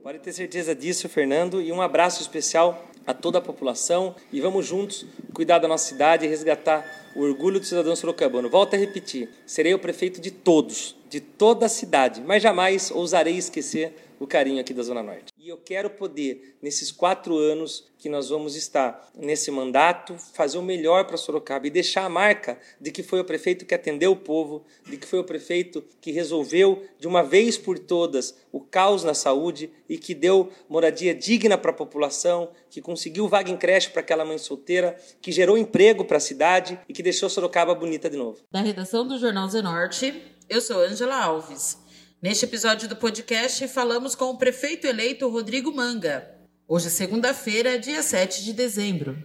[0.00, 4.64] Pode ter certeza disso, Fernando, e um abraço especial a toda a população e vamos
[4.64, 8.48] juntos cuidar da nossa cidade e resgatar o orgulho do cidadão sorocabano.
[8.48, 13.36] Volto a repetir, serei o prefeito de todos, de toda a cidade, mas jamais ousarei
[13.36, 15.32] esquecer o carinho aqui da Zona Norte.
[15.38, 20.62] E eu quero poder, nesses quatro anos que nós vamos estar nesse mandato, fazer o
[20.62, 24.16] melhor para Sorocaba e deixar a marca de que foi o prefeito que atendeu o
[24.16, 29.04] povo, de que foi o prefeito que resolveu de uma vez por todas o caos
[29.04, 33.90] na saúde e que deu moradia digna para a população, que conseguiu vaga em creche
[33.90, 38.10] para aquela mãe solteira, que gerou emprego para a cidade e que deixou Sorocaba bonita
[38.10, 38.38] de novo.
[38.50, 41.78] Da redação do Jornal Zenorte, eu sou Angela Alves.
[42.20, 46.30] Neste episódio do podcast, falamos com o prefeito eleito Rodrigo Manga.
[46.66, 49.16] Hoje é segunda-feira, dia 7 de dezembro.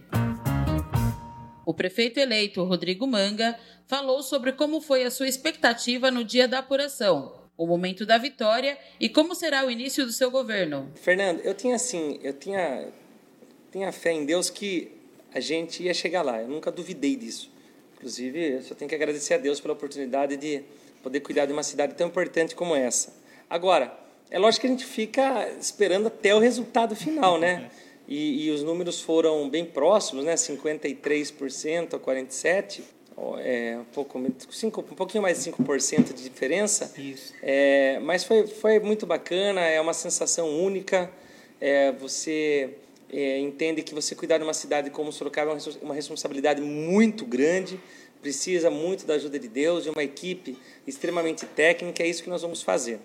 [1.64, 6.58] O prefeito eleito Rodrigo Manga falou sobre como foi a sua expectativa no dia da
[6.58, 10.90] apuração, o momento da vitória e como será o início do seu governo.
[10.94, 12.88] Fernando, eu tinha assim, eu tinha,
[13.70, 14.92] tinha fé em Deus que
[15.32, 16.40] a gente ia chegar lá.
[16.42, 17.50] Eu nunca duvidei disso.
[17.94, 20.64] Inclusive, eu só tenho que agradecer a Deus pela oportunidade de
[21.02, 23.14] poder cuidar de uma cidade tão importante como essa.
[23.48, 23.92] Agora,
[24.30, 27.70] é lógico que a gente fica esperando até o resultado final, né?
[28.08, 30.34] E, e os números foram bem próximos, né?
[30.34, 32.82] 53% a 47%,
[33.38, 34.20] é, um, pouco,
[34.50, 36.92] cinco, um pouquinho mais de 5% de diferença.
[36.98, 37.32] Isso.
[37.40, 41.08] É, mas foi, foi muito bacana, é uma sensação única.
[41.60, 42.70] É, você
[43.12, 47.78] é, entende que você cuidar de uma cidade como Sorocaba é uma responsabilidade muito grande
[48.20, 52.42] precisa muito da ajuda de Deus, de uma equipe extremamente técnica, é isso que nós
[52.42, 53.00] vamos fazer.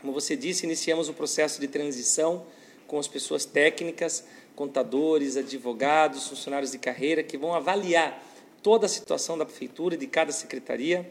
[0.00, 2.44] Como você disse, iniciamos o processo de transição
[2.86, 4.24] com as pessoas técnicas,
[4.54, 8.22] contadores, advogados, funcionários de carreira, que vão avaliar
[8.62, 11.08] toda a situação da prefeitura e de cada secretaria.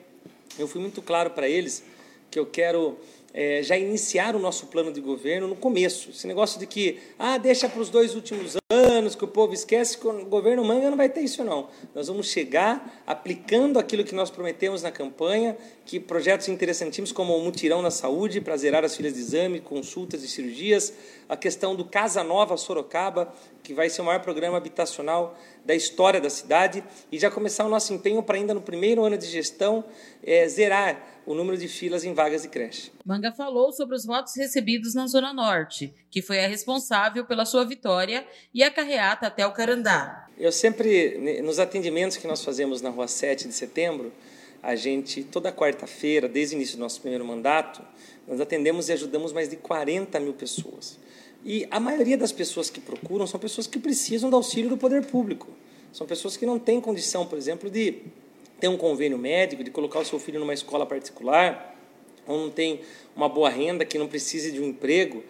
[0.58, 1.84] Eu fui muito claro para eles
[2.30, 2.98] que eu quero
[3.34, 6.10] é, já iniciar o nosso plano de governo no começo.
[6.10, 9.98] Esse negócio de que, ah, deixa para os dois últimos anos, que o povo esquece,
[9.98, 11.70] que o governo manga não vai ter isso não.
[11.94, 17.44] Nós vamos chegar aplicando aquilo que nós prometemos na campanha, que projetos interessantíssimos como o
[17.44, 20.94] mutirão na saúde, para zerar as filas de exame, consultas e cirurgias,
[21.30, 23.34] a questão do Casa Nova Sorocaba,
[23.68, 27.70] que vai ser o maior programa habitacional da história da cidade, e já começar o
[27.70, 29.84] nosso empenho para ainda no primeiro ano de gestão
[30.24, 32.94] é, zerar o número de filas em vagas de creche.
[33.06, 37.66] Manga falou sobre os votos recebidos na Zona Norte, que foi a responsável pela sua
[37.66, 40.30] vitória e a carreata até o Carandá.
[40.38, 44.14] Eu sempre, nos atendimentos que nós fazemos na rua 7 de setembro,
[44.64, 47.84] a gente, toda quarta-feira, desde o início do nosso primeiro mandato,
[48.26, 50.98] nós atendemos e ajudamos mais de 40 mil pessoas.
[51.46, 55.06] E a maioria das pessoas que procuram são pessoas que precisam do auxílio do poder
[55.06, 55.48] público.
[55.94, 58.02] São pessoas que não têm condição, por exemplo, de
[58.60, 61.76] ter um convênio médico, de colocar o seu filho numa escola particular,
[62.28, 62.82] ou não tem
[63.16, 65.24] uma boa renda, que não precise de um emprego.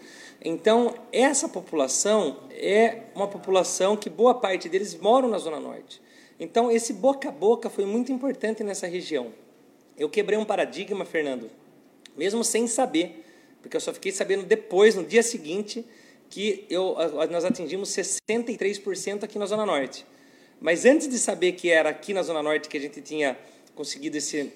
[0.44, 6.02] Então, essa população é uma população que boa parte deles moram na Zona Norte.
[6.40, 9.34] Então, esse boca a boca foi muito importante nessa região.
[9.98, 11.50] Eu quebrei um paradigma, Fernando,
[12.16, 13.26] mesmo sem saber,
[13.68, 15.86] porque eu só fiquei sabendo depois, no dia seguinte,
[16.30, 16.96] que eu,
[17.30, 20.06] nós atingimos 63% aqui na Zona Norte.
[20.62, 23.38] Mas antes de saber que era aqui na Zona Norte que a gente tinha
[23.76, 24.54] conseguido esse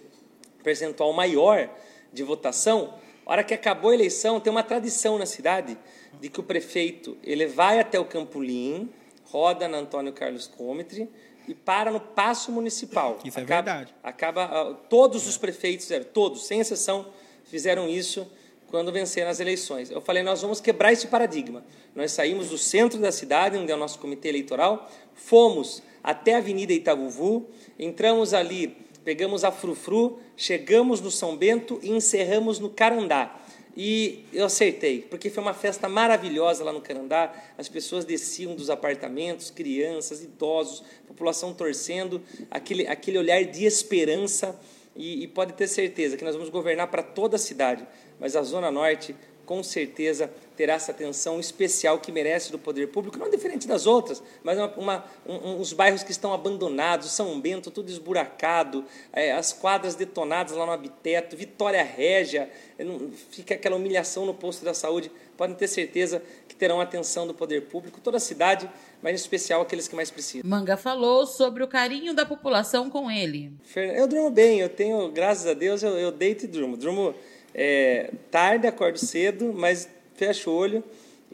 [0.63, 1.69] percentual maior
[2.13, 5.77] de votação, a hora que acabou a eleição, tem uma tradição na cidade
[6.21, 8.89] de que o prefeito ele vai até o Campolim,
[9.25, 11.09] roda na Antônio Carlos Comitre
[11.49, 13.19] e para no Paço Municipal.
[13.25, 13.95] Isso é acaba, verdade.
[14.01, 17.11] Acaba, ah, todos os prefeitos, todos, sem exceção,
[17.43, 18.25] fizeram isso
[18.71, 19.91] quando venceram as eleições.
[19.91, 21.63] Eu falei, nós vamos quebrar esse paradigma.
[21.93, 26.37] Nós saímos do centro da cidade, onde é o nosso comitê eleitoral, fomos até a
[26.37, 27.47] Avenida Itavuvu,
[27.77, 33.37] entramos ali, pegamos a Frufru, chegamos no São Bento e encerramos no Carandá.
[33.75, 37.33] E eu acertei, porque foi uma festa maravilhosa lá no Carandá.
[37.57, 44.57] As pessoas desciam dos apartamentos, crianças, idosos, população torcendo, aquele, aquele olhar de esperança.
[44.95, 47.87] E, e pode ter certeza que nós vamos governar para toda a cidade,
[48.19, 49.15] mas a Zona Norte
[49.45, 54.21] com certeza terá essa atenção especial que merece do poder público, não diferente das outras,
[54.43, 59.51] mas uma, uma, um, uns bairros que estão abandonados, São Bento, tudo esburacado, é, as
[59.53, 62.85] quadras detonadas lá no Habiteto, Vitória Régia, é,
[63.31, 65.11] fica aquela humilhação no posto da saúde.
[65.35, 68.69] Podem ter certeza que terão atenção do poder público, toda a cidade,
[69.01, 70.47] mas em especial aqueles que mais precisam.
[70.47, 73.51] Manga falou sobre o carinho da população com ele.
[73.75, 76.77] Eu durmo bem, eu tenho, graças a Deus, eu, eu deito e durmo.
[76.77, 77.15] Durmo
[77.53, 80.83] É, tarde, acordo cedo, mas fecho o olho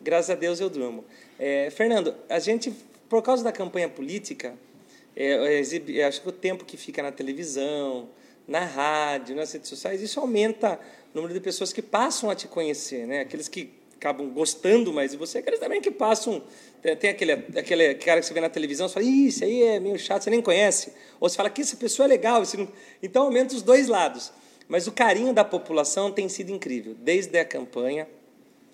[0.02, 1.04] graças a Deus eu durmo.
[1.40, 2.74] É, Fernando, a gente,
[3.10, 4.54] por causa da campanha política,
[5.16, 8.08] é, exibe, acho que o tempo que fica na televisão,
[8.48, 10.80] na rádio, nas redes sociais, isso aumenta
[11.14, 13.22] o número de pessoas que passam a te conhecer, né?
[13.22, 16.42] Aqueles que acabam gostando mais de você, aqueles também que passam.
[17.00, 19.98] Tem aquele, aquele cara que você vê na televisão, você fala, isso aí é meio
[19.98, 20.94] chato, você nem conhece.
[21.20, 22.44] Ou você fala que essa pessoa é legal.
[22.58, 22.68] Não...
[23.02, 24.32] Então aumenta os dois lados.
[24.68, 28.08] Mas o carinho da população tem sido incrível, desde a campanha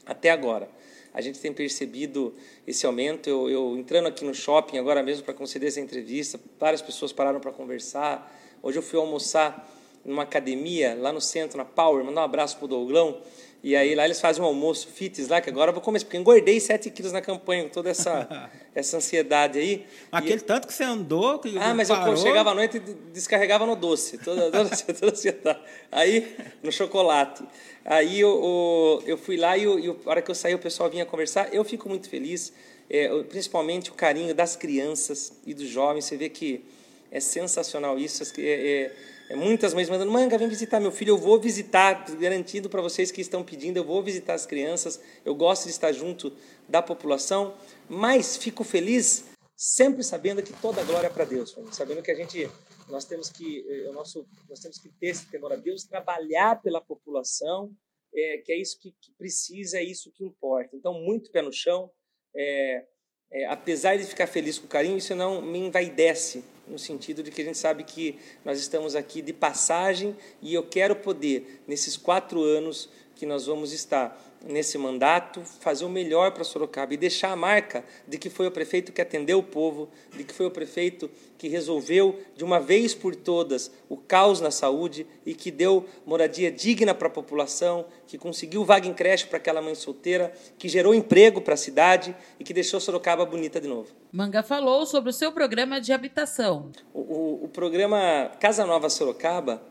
[0.06, 0.68] até agora.
[1.14, 2.34] A gente tem percebido
[2.66, 3.30] esse aumento.
[3.30, 7.40] Eu, eu entrando aqui no shopping agora mesmo para conceder essa entrevista, várias pessoas pararam
[7.40, 8.36] para conversar.
[8.62, 9.70] Hoje eu fui almoçar
[10.04, 13.22] numa academia lá no centro, na Power, mandar um abraço para o Douglão.
[13.64, 16.18] E aí lá eles fazem um almoço fitness lá, que agora eu vou começar, porque
[16.18, 19.86] engordei 7 quilos na campanha, com toda essa, essa ansiedade aí.
[20.12, 20.44] Aquele e...
[20.44, 22.14] tanto que você andou, que Ah, mas parou.
[22.14, 22.80] eu chegava à noite e
[23.14, 25.60] descarregava no doce, toda, toda, toda ansiedade.
[25.90, 27.46] Aí, no chocolate.
[27.86, 30.90] Aí eu, eu, fui lá e, eu, e a hora que eu saí o pessoal
[30.90, 31.54] vinha conversar.
[31.54, 32.52] Eu fico muito feliz,
[32.90, 36.04] é, principalmente o carinho das crianças e dos jovens.
[36.04, 36.66] Você vê que
[37.10, 38.24] é sensacional isso.
[38.38, 38.92] É, é,
[39.32, 43.22] muitas mães mandando, manga, vem visitar meu filho, eu vou visitar, garantindo para vocês que
[43.22, 46.32] estão pedindo, eu vou visitar as crianças, eu gosto de estar junto
[46.68, 47.56] da população,
[47.90, 49.26] mas fico feliz
[49.56, 52.50] sempre sabendo que toda a glória é para Deus, sabendo que a gente
[52.90, 56.62] nós temos que eh, o nosso nós temos que ter esse temor a Deus, trabalhar
[56.62, 57.72] pela população,
[58.14, 60.76] é, que é isso que, que, precisa, é isso que importa.
[60.76, 61.90] Então muito pé no chão,
[62.36, 62.86] é,
[63.34, 67.32] é, apesar de ficar feliz com o carinho, isso não me envaidece no sentido de
[67.32, 71.98] que a gente sabe que nós estamos aqui de passagem e eu quero poder, nesses
[71.98, 77.32] quatro anos que nós vamos estar nesse mandato, fazer o melhor para Sorocaba e deixar
[77.32, 80.52] a marca de que foi o prefeito que atendeu o povo, de que foi o
[80.52, 85.86] prefeito que resolveu de uma vez por todas o caos na saúde e que deu
[86.06, 90.68] moradia digna para a população, que conseguiu vaga em creche para aquela mãe solteira, que
[90.68, 93.90] gerou emprego para a cidade e que deixou Sorocaba bonita de novo.
[94.12, 96.70] Manga falou sobre o seu programa de habitação.
[96.94, 99.62] O, o, o programa Casa Nova Sorocaba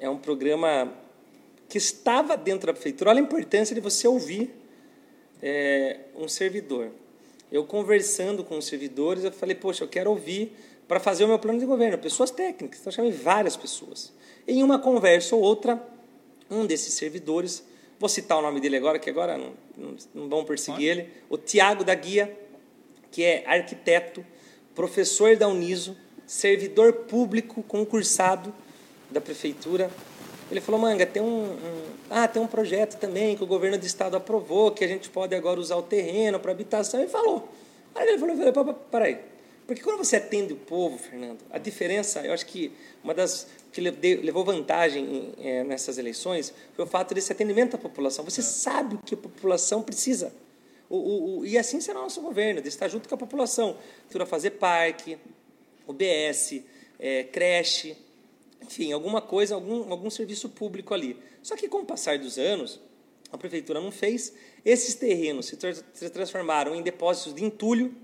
[0.00, 0.92] é um programa
[1.68, 3.10] que estava dentro da prefeitura.
[3.10, 4.50] Olha a importância de você ouvir
[5.42, 6.90] é, um servidor.
[7.50, 10.52] Eu conversando com os servidores, eu falei, poxa, eu quero ouvir
[10.86, 11.98] para fazer o meu plano de governo.
[11.98, 14.12] Pessoas técnicas, então eu chamei várias pessoas.
[14.46, 15.82] Em uma conversa ou outra,
[16.50, 17.62] um desses servidores,
[17.98, 21.36] vou citar o nome dele agora, que agora não, não, não vão perseguir ele, o
[21.36, 22.34] Tiago da Guia,
[23.10, 24.24] que é arquiteto,
[24.74, 28.54] professor da Uniso, servidor público concursado
[29.10, 29.90] da prefeitura,
[30.50, 33.84] ele falou, Manga, tem um, um, ah, tem um projeto também que o governo do
[33.84, 37.02] estado aprovou, que a gente pode agora usar o terreno para habitação.
[37.02, 37.48] E falou.
[37.94, 39.18] Aí ele falou, falou peraí,
[39.66, 42.72] porque quando você atende o povo, Fernando, a diferença, eu acho que
[43.04, 48.24] uma das que levou vantagem é, nessas eleições foi o fato desse atendimento à população.
[48.24, 48.44] Você é.
[48.44, 50.32] sabe o que a população precisa.
[50.88, 53.76] O, o, o, e assim será o nosso governo, de estar junto com a população.
[54.26, 55.18] Fazer parque,
[55.86, 56.62] UBS,
[56.98, 57.94] é, creche,
[58.62, 61.16] enfim, alguma coisa, algum, algum serviço público ali.
[61.42, 62.80] Só que com o passar dos anos,
[63.30, 64.32] a prefeitura não fez,
[64.64, 67.94] esses terrenos se, tra se transformaram em depósitos de entulho,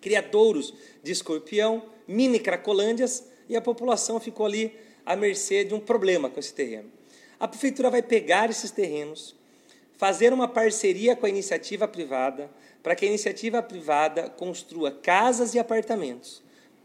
[0.00, 0.72] criadouros
[1.02, 6.38] de escorpião, mini cracolândias, e a população ficou ali à mercê de um problema com
[6.38, 6.90] esse terreno.
[7.38, 9.34] A prefeitura vai pegar esses terrenos,
[9.96, 12.50] fazer uma parceria com a iniciativa privada,
[12.82, 16.42] para que a iniciativa privada construa casas e apartamentos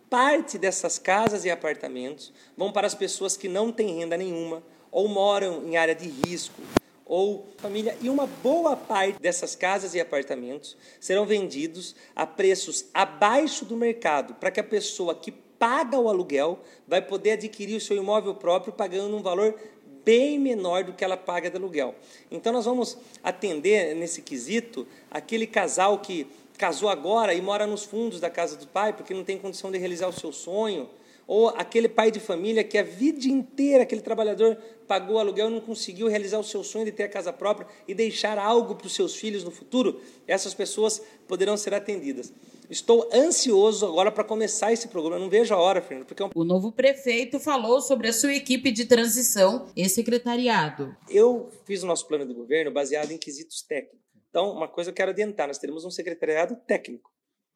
[0.10, 5.08] parte dessas casas e apartamentos vão para as pessoas que não têm renda nenhuma ou
[5.08, 6.62] moram em área de risco
[7.06, 13.66] ou família e uma boa parte dessas casas e apartamentos serão vendidos a preços abaixo
[13.66, 17.98] do mercado para que a pessoa que paga o aluguel vai poder adquirir o seu
[17.98, 19.56] imóvel próprio pagando um valor
[20.04, 21.96] bem menor do que ela paga de aluguel.
[22.30, 28.20] Então nós vamos atender nesse quesito aquele casal que casou agora e mora nos fundos
[28.20, 30.90] da casa do pai porque não tem condição de realizar o seu sonho,
[31.28, 34.58] ou aquele pai de família que a vida inteira, aquele trabalhador
[34.88, 37.94] pagou aluguel e não conseguiu realizar o seu sonho de ter a casa própria e
[37.94, 42.32] deixar algo para os seus filhos no futuro, essas pessoas poderão ser atendidas.
[42.70, 45.18] Estou ansioso agora para começar esse programa.
[45.18, 46.08] Eu não vejo a hora, Fernando.
[46.08, 50.96] Porque é O novo prefeito falou sobre a sua equipe de transição e secretariado.
[51.08, 54.05] Eu fiz o nosso plano de governo baseado em quesitos técnicos.
[54.36, 57.10] Então, uma coisa eu quero adiantar: nós teremos um secretariado técnico.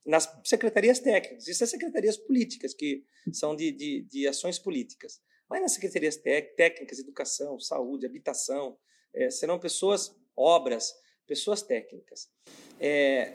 [0.05, 5.19] Nas secretarias técnicas, isso é secretarias políticas, que são de, de, de ações políticas.
[5.49, 8.77] Mas nas secretarias técnicas, educação, saúde, habitação,
[9.13, 10.93] é, serão pessoas, obras,
[11.27, 12.29] pessoas técnicas.
[12.79, 13.33] É,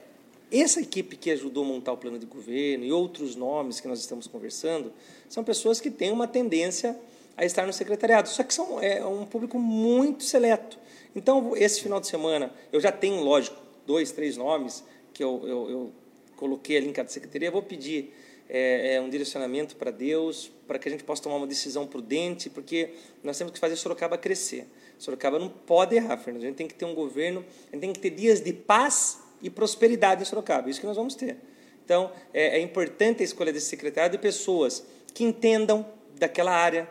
[0.50, 4.00] essa equipe que ajudou a montar o plano de governo e outros nomes que nós
[4.00, 4.90] estamos conversando
[5.28, 6.98] são pessoas que têm uma tendência
[7.36, 8.26] a estar no secretariado.
[8.26, 10.78] Só que são, é um público muito seleto.
[11.14, 13.56] Então, esse final de semana, eu já tenho, lógico,
[13.86, 15.92] dois, três nomes que eu, eu, eu
[16.36, 17.48] coloquei ali em cada secretaria.
[17.48, 18.12] Eu vou pedir
[18.48, 22.50] é, é, um direcionamento para Deus, para que a gente possa tomar uma decisão prudente,
[22.50, 24.66] porque nós temos que fazer Sorocaba crescer.
[24.98, 26.42] Sorocaba não pode errar, Fernando.
[26.42, 29.20] A gente tem que ter um governo, a gente tem que ter dias de paz
[29.40, 30.68] e prosperidade em Sorocaba.
[30.68, 31.36] Isso que nós vamos ter.
[31.84, 35.86] Então, é, é importante a escolha desse secretário de pessoas que entendam
[36.18, 36.88] daquela área,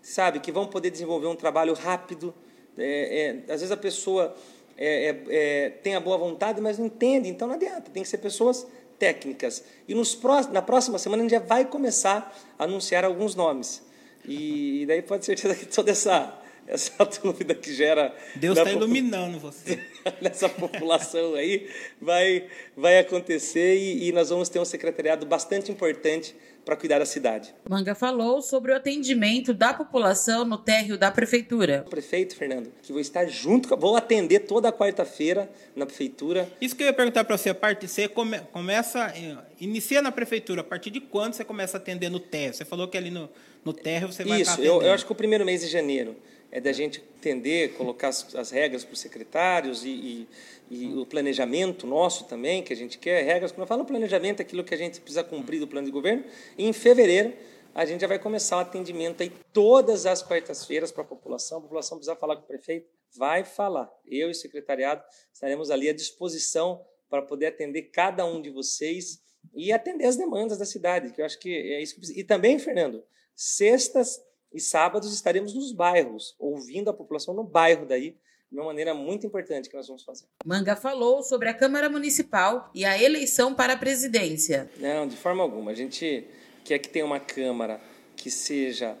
[0.00, 2.32] sabe, que vão poder desenvolver um trabalho rápido.
[2.78, 4.34] É, é, às vezes a pessoa
[4.76, 7.90] é, é, é, tem a boa vontade, mas não entende, então não adianta.
[7.90, 8.66] Tem que ser pessoas
[8.98, 9.64] técnicas.
[9.88, 10.18] E nos
[10.52, 13.82] na próxima semana a gente já vai começar a anunciar alguns nomes.
[14.24, 16.92] E, e daí pode ser certeza que toda essa essa
[17.22, 18.14] dúvida que gera.
[18.34, 19.78] Deus está iluminando você.
[20.20, 21.68] nessa população aí
[22.00, 26.34] vai, vai acontecer e, e nós vamos ter um secretariado bastante importante
[26.66, 27.54] para cuidar da cidade.
[27.70, 31.84] Manga falou sobre o atendimento da população no térreo da prefeitura.
[31.86, 36.50] O prefeito, Fernando, que vou estar junto, vou atender toda quarta-feira na prefeitura.
[36.60, 40.10] Isso que eu ia perguntar para você, a parte você come, começa, eh, inicia na
[40.10, 42.54] prefeitura, a partir de quando você começa a atender no térreo?
[42.54, 43.30] Você falou que ali no,
[43.64, 46.16] no térreo você vai Isso, eu, eu acho que o primeiro mês de janeiro
[46.56, 50.28] é da gente entender, colocar as, as regras para os secretários e, e,
[50.70, 54.42] e, o planejamento nosso também, que a gente quer, regras, quando eu falo planejamento, é
[54.42, 56.24] aquilo que a gente precisa cumprir do plano de governo,
[56.56, 57.34] e em fevereiro
[57.74, 61.60] a gente já vai começar o atendimento aí todas as quartas-feiras para a população, a
[61.60, 63.92] população precisa falar com o prefeito, vai falar.
[64.06, 69.20] Eu e o secretariado estaremos ali à disposição para poder atender cada um de vocês
[69.54, 72.18] e atender as demandas da cidade, que eu acho que é isso que precisa.
[72.18, 74.18] E também, Fernando, sextas
[74.56, 78.16] e sábados estaremos nos bairros, ouvindo a população no bairro daí,
[78.50, 80.24] de uma maneira muito importante que nós vamos fazer.
[80.44, 84.70] Manga falou sobre a Câmara Municipal e a eleição para a presidência.
[84.78, 85.72] Não, de forma alguma.
[85.72, 86.26] A gente
[86.64, 87.80] quer que tenha uma Câmara
[88.16, 88.96] que seja,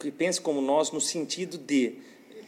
[0.00, 1.98] que pense como nós no sentido de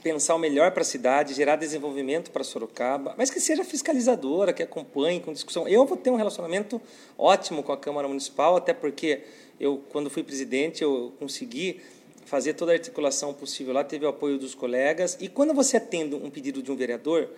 [0.02, 4.62] pensar o melhor para a cidade, gerar desenvolvimento para Sorocaba, mas que seja fiscalizadora, que
[4.62, 5.68] acompanhe com discussão.
[5.68, 6.80] Eu vou ter um relacionamento
[7.16, 9.22] ótimo com a Câmara Municipal, até porque
[9.60, 11.80] eu, quando fui presidente, eu consegui
[12.28, 15.16] fazer toda a articulação possível lá, teve o apoio dos colegas.
[15.18, 17.30] E quando você atende um pedido de um vereador,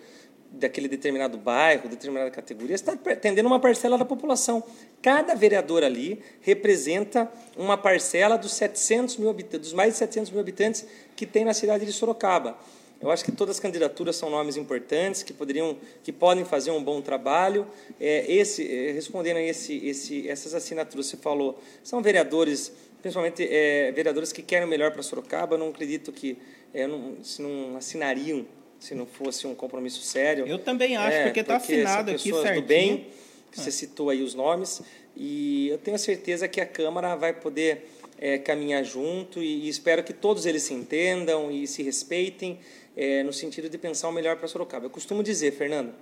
[0.51, 4.61] daquele determinado bairro, determinada categoria, está atendendo uma parcela da população.
[5.01, 10.41] Cada vereador ali representa uma parcela dos 700 mil habitantes, dos mais de 700 mil
[10.41, 12.57] habitantes que tem na cidade de Sorocaba.
[13.01, 16.83] Eu acho que todas as candidaturas são nomes importantes que poderiam, que podem fazer um
[16.83, 17.65] bom trabalho.
[17.99, 22.71] É, esse, é, respondendo a esse, esse, essas assinaturas, você falou, são vereadores
[23.01, 25.55] principalmente é, vereadores que querem o melhor para Sorocaba.
[25.55, 26.37] Eu não acredito que
[26.73, 28.45] é, não, se não assinariam
[28.81, 30.47] se não fosse um compromisso sério.
[30.47, 32.55] Eu também acho, é, porque está assinado aqui certinho.
[32.55, 33.07] do bem,
[33.51, 34.81] que você citou aí os nomes,
[35.15, 40.03] e eu tenho certeza que a Câmara vai poder é, caminhar junto e, e, espero
[40.03, 42.59] que todos eles se entendam e se respeitem
[42.97, 44.87] é, no sentido de pensar o melhor para Sorocaba.
[44.87, 45.93] Eu costumo dizer, Fernando,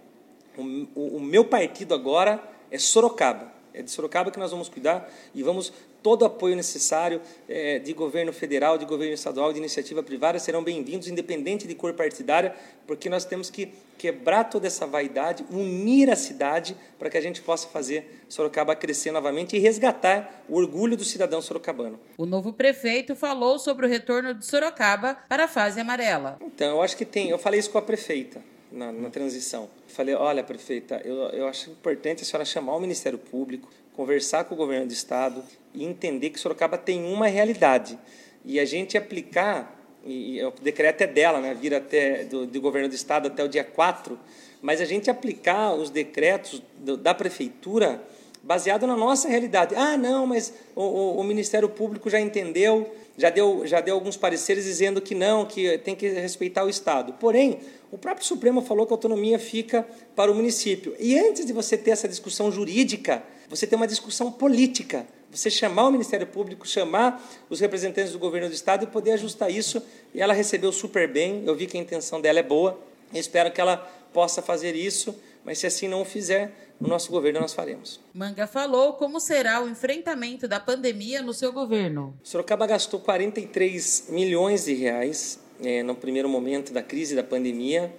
[0.57, 0.61] o,
[0.95, 2.41] o, o meu partido agora
[2.71, 3.51] é Sorocaba.
[3.73, 8.31] É de Sorocaba que nós vamos cuidar e vamos todo apoio necessário é, de governo
[8.33, 12.55] federal, de governo estadual, de iniciativa privada serão bem-vindos, independente de cor partidária,
[12.87, 17.41] porque nós temos que quebrar toda essa vaidade, unir a cidade para que a gente
[17.41, 21.99] possa fazer Sorocaba crescer novamente e resgatar o orgulho do cidadão sorocabano.
[22.17, 26.37] O novo prefeito falou sobre o retorno de Sorocaba para a fase amarela.
[26.41, 27.29] Então, eu acho que tem.
[27.29, 28.39] Eu falei isso com a prefeita
[28.71, 29.69] na, na transição.
[29.87, 34.55] Falei, olha, prefeita, eu, eu acho importante a senhora chamar o Ministério Público, conversar com
[34.55, 37.99] o governo do Estado e entender que Sorocaba tem uma realidade.
[38.45, 42.87] E a gente aplicar, e, o decreto é dela, né, vir até do, do governo
[42.87, 44.17] do Estado até o dia 4,
[44.61, 48.01] mas a gente aplicar os decretos do, da Prefeitura
[48.41, 49.75] baseado na nossa realidade.
[49.75, 52.89] Ah, não, mas o, o, o Ministério Público já entendeu,
[53.19, 57.13] já deu, já deu alguns pareceres dizendo que não, que tem que respeitar o Estado.
[57.19, 57.59] Porém,
[57.91, 59.85] o próprio Supremo falou que a autonomia fica
[60.15, 60.95] para o município.
[60.97, 65.05] E antes de você ter essa discussão jurídica, você tem uma discussão política.
[65.31, 69.51] Você chamar o Ministério Público, chamar os representantes do governo do Estado e poder ajustar
[69.51, 69.83] isso.
[70.15, 72.79] E ela recebeu super bem, eu vi que a intenção dela é boa.
[73.13, 73.77] espero que ela
[74.13, 77.99] possa fazer isso, mas se assim não o fizer, no nosso governo nós faremos.
[78.13, 82.17] Manga falou como será o enfrentamento da pandemia no seu governo.
[82.23, 87.93] Sorocaba gastou 43 milhões de reais é, no primeiro momento da crise da pandemia,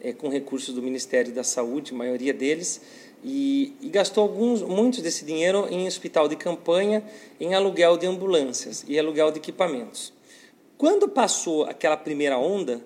[0.00, 2.80] é, com recursos do Ministério da Saúde, a maioria deles,
[3.24, 7.04] e, e, gastou alguns, muitos desse dinheiro em hospital de campanha,
[7.40, 10.12] em aluguel de ambulâncias e aluguel de equipamentos.
[10.76, 12.84] Quando passou aquela primeira onda,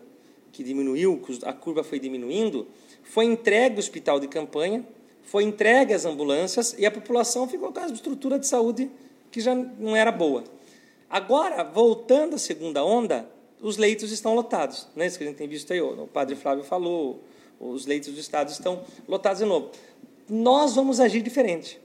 [0.57, 2.67] que diminuiu, a curva foi diminuindo,
[3.03, 4.83] foi entregue o hospital de campanha,
[5.23, 8.91] foi entregue as ambulâncias e a população ficou com a estrutura de saúde
[9.31, 10.45] que já não era boa.
[11.11, 13.29] Agora, voltando à segunda onda,
[13.61, 14.89] os leitos estão lotados.
[14.97, 15.07] Né?
[15.07, 17.23] Isso que a gente tem visto aí, o padre Flávio falou,
[17.61, 19.71] os leitos do Estado estão lotados de novo.
[20.27, 21.79] Nós vamos agir diferente.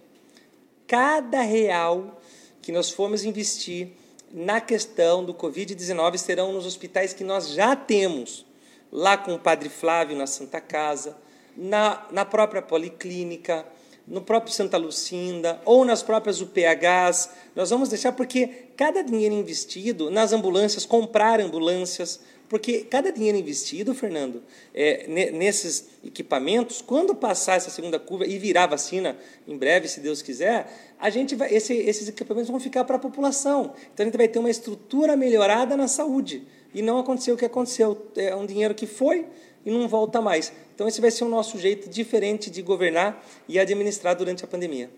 [0.88, 2.22] Cada real
[2.62, 3.90] que nós formos investir
[4.32, 8.46] na questão do Covid-19 serão nos hospitais que nós já temos,
[8.92, 11.18] lá com o Padre Flávio na Santa Casa,
[11.56, 13.66] na, na própria Policlínica,
[14.08, 17.30] no próprio Santa Lucinda ou nas próprias UPHs.
[17.56, 22.20] Nós vamos deixar porque cada dinheiro investido nas ambulâncias, comprar ambulâncias,
[22.50, 24.44] porque cada dinheiro investido, Fernando,
[24.74, 29.16] é, nesses equipamentos, quando passar essa segunda curva e virar vacina
[29.48, 30.68] em breve, se Deus quiser,
[31.00, 33.74] a gente vai, esse, esses equipamentos vão ficar para a população.
[33.94, 36.46] Então a gente vai ter uma estrutura melhorada na saúde.
[36.74, 38.08] E não aconteceu o que aconteceu.
[38.16, 39.26] É um dinheiro que foi
[39.66, 40.52] e não volta mais.
[40.74, 44.90] Então esse vai ser o nosso jeito diferente de governar e administrar durante a pandemia.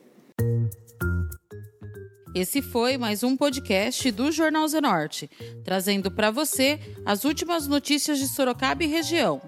[2.36, 5.30] Esse foi mais um podcast do Jornal Zenorte,
[5.64, 9.40] trazendo para você as últimas notícias de Sorocaba e região.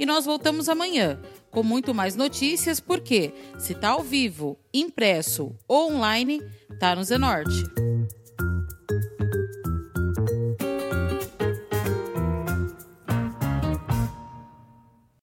[0.00, 5.92] E nós voltamos amanhã com muito mais notícias, porque se está ao vivo, impresso ou
[5.92, 6.42] online,
[6.80, 7.93] tá no Zenorte.